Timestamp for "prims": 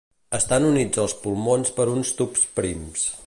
2.61-3.11